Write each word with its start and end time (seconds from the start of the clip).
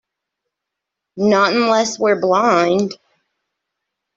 Not 1.15 1.53
unless 1.53 1.99
we're 1.99 2.19
blind. 2.19 2.97